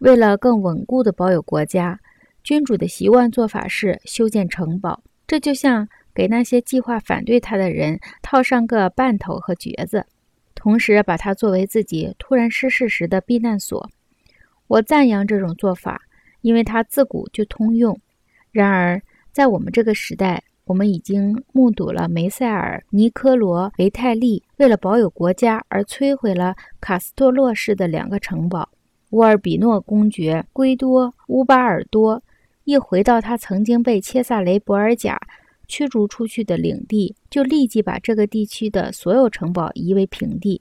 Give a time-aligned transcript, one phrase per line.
[0.00, 2.00] 为了更稳固地保有国家，
[2.42, 5.02] 君主的习惯做法是修建城堡。
[5.26, 10.06] 这就像给那些计划反对他的人套上个绊头和橛子，
[10.54, 13.90] 同时把它作为自己突然失势时的避难所。
[14.68, 16.00] 我赞扬这种做法，
[16.40, 18.00] 因为它自古就通用。
[18.50, 28.66] 然而，在我们这个时代，我们已经目睹了梅塞尔、尼科罗、维泰利为了保有国家而摧毁了卡斯托洛市的两个城堡。
[29.10, 32.22] 乌尔比诺公爵圭多乌巴尔多
[32.64, 35.18] 一回到他曾经被切萨雷博尔贾
[35.66, 40.60] 驱逐出去的领地，就立即把这个地区的所有城堡夷为平地。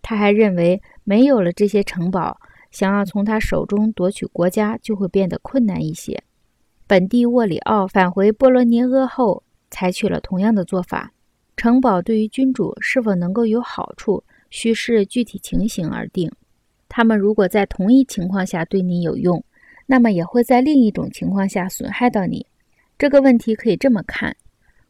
[0.00, 2.38] 他还认为，没有了这些城堡，
[2.70, 6.22] 想要从他手中夺取国家就会变得困难一些。
[6.86, 11.12] 本地沃里奥返回波罗尼阿后，采取了同样的做法。
[11.56, 16.30] 城堡对于君主是否能够有好处，需视具体情形而定。
[16.88, 19.42] 他们如果在同一情况下对你有用，
[19.86, 22.46] 那么也会在另一种情况下损害到你。
[22.98, 24.36] 这个问题可以这么看：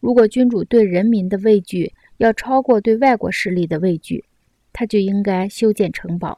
[0.00, 4.24] 如果君主对人民的畏惧要超过对外国势力的畏惧，
[4.72, 6.36] 他就应该修建城堡；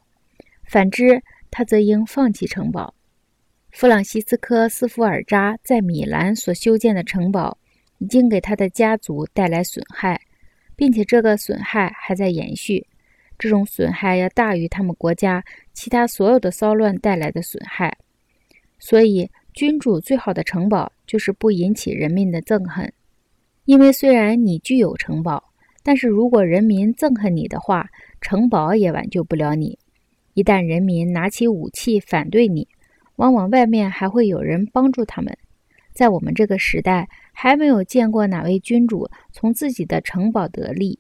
[0.65, 2.95] 反之，他则应放弃城堡。
[3.71, 7.59] 弗朗西斯科·斯福尔扎在米兰所修建的城堡，
[7.99, 10.21] 已经给他的家族带来损害，
[10.75, 12.87] 并且这个损害还在延续。
[13.39, 17.97] 这种损害要大于他们国家其他所有的骚乱带来的损害。
[18.79, 22.93] 所以，君主最好的城堡就是不引起人民的憎恨。
[23.65, 25.43] 因为虽然你具有城堡，
[25.83, 27.89] 但是如果人民憎恨你的话，
[28.21, 29.79] 城堡也挽救不了你。
[30.35, 32.69] 一旦人民拿起武器反对你，
[33.17, 35.37] 往往外面还会有人帮助他们。
[35.93, 40.99] 在我们这个时代，还没有见过哪位君主从自己的城堡得利。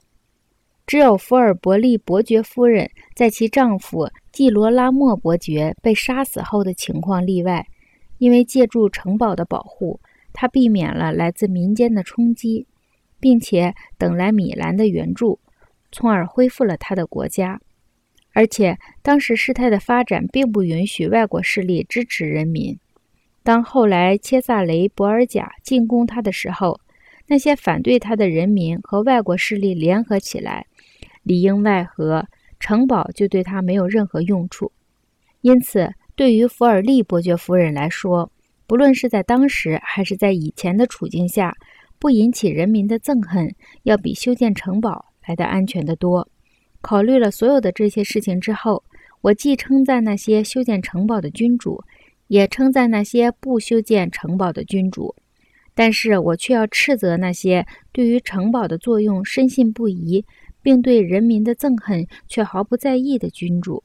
[0.87, 7.67] 只有福尔伯利伯爵夫人在其丈夫蒂罗拉莫伯爵被杀死后的情况例外，
[8.19, 9.98] 因为借助城堡的保护，
[10.33, 12.69] 她避免了来自民间的冲击，
[13.19, 15.41] 并且等来米兰的援助，
[15.91, 17.61] 从而恢复了他的国家。
[18.33, 22.79] 而且，当时事态的发展并不允许外国势力支持人民。
[23.42, 26.79] 当后来切萨雷博尔贾进攻他的时候，
[27.27, 30.67] 那些反对他的人民和外国势力联合起来，
[31.27, 32.25] 里应外合，
[32.61, 34.70] 城堡就对他没有任何用处。
[35.41, 38.31] 因此，对于福尔利伯爵夫人来说，
[38.64, 41.53] 不论是在当时还是在以前的处境下，
[41.98, 46.29] 不引起人民的憎恨，要比修建城堡来得安全得多。
[46.81, 48.85] 考虑了所有的这些事情之后，
[49.23, 51.83] 我既称赞那些修建城堡的君主，
[52.29, 55.13] 也称赞那些不修建城堡的君主。
[55.75, 60.25] 但是我却要斥责那些对于城堡的作用深信不疑，
[60.67, 63.85] 并对人民的憎恨却毫不在意的君主。